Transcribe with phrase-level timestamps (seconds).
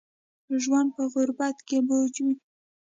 [0.63, 2.35] ژوند په غربت کې بوج وي